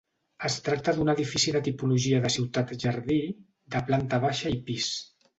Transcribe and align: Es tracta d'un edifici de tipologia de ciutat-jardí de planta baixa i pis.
Es 0.47 0.53
tracta 0.67 0.93
d'un 0.99 1.11
edifici 1.11 1.51
de 1.55 1.59
tipologia 1.67 2.21
de 2.23 2.31
ciutat-jardí 2.35 3.17
de 3.75 3.83
planta 3.91 4.21
baixa 4.25 4.55
i 4.57 4.57
pis. 4.71 4.89